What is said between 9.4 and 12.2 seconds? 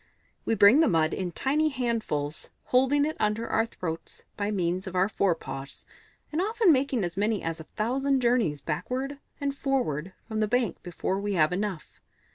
forward from the bank before we have enough.